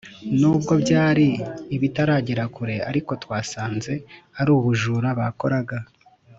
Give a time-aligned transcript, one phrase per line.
[0.39, 1.27] nubwo byari
[1.81, 3.93] bitaragera kure ariko twasanze
[4.39, 5.77] ari ubujura bakoraga